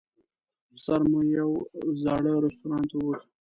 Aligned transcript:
سر 0.83 1.01
مو 1.09 1.19
یوه 1.37 1.57
زاړه 2.03 2.33
رستورانت 2.43 2.87
ته 2.91 2.95
ووت. 2.99 3.21